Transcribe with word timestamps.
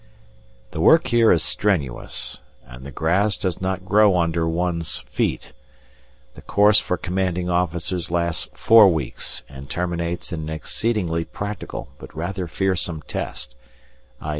The 0.71 0.81
work 0.81 1.09
here 1.09 1.31
is 1.31 1.43
strenuous, 1.43 2.41
and 2.65 2.83
the 2.83 2.89
grass 2.91 3.37
does 3.37 3.61
not 3.61 3.85
grow 3.85 4.17
under 4.17 4.49
one's 4.49 5.01
feet. 5.07 5.53
The 6.33 6.41
course 6.41 6.79
for 6.79 6.97
commanding 6.97 7.51
officers 7.51 8.09
lasts 8.09 8.47
four 8.55 8.87
weeks, 8.87 9.43
and 9.47 9.69
terminates 9.69 10.33
in 10.33 10.39
an 10.39 10.49
exceedingly 10.49 11.23
practical 11.23 11.89
but 11.99 12.17
rather 12.17 12.47
fearsome 12.47 13.03
test 13.03 13.53
i. 14.19 14.29